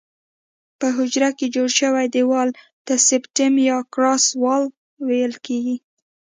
[0.79, 2.49] په حجره کې جوړ شوي دیوال
[2.85, 4.63] ته سپټم یا کراس وال
[5.07, 5.77] ویل کیږي.